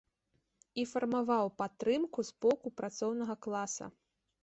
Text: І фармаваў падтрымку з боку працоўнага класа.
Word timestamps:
І 0.83 0.85
фармаваў 0.91 1.53
падтрымку 1.63 2.19
з 2.33 2.37
боку 2.49 2.67
працоўнага 2.83 3.41
класа. 3.49 3.85